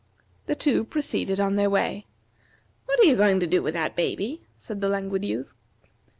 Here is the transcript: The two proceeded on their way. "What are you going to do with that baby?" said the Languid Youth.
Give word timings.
The 0.47 0.55
two 0.55 0.83
proceeded 0.83 1.39
on 1.39 1.57
their 1.57 1.69
way. 1.69 2.07
"What 2.87 2.99
are 3.01 3.03
you 3.03 3.15
going 3.15 3.39
to 3.39 3.45
do 3.45 3.61
with 3.61 3.75
that 3.75 3.95
baby?" 3.95 4.47
said 4.57 4.81
the 4.81 4.89
Languid 4.89 5.23
Youth. 5.23 5.53